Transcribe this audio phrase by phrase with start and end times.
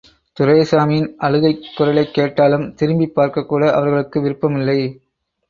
[0.39, 5.01] துரைசாமியின் அழுகைக் குரலைக் கேட்டாலும், திரும்பிப் பார்க்கக்கூட, அவர்களுக்கு விருப்பமில்லை.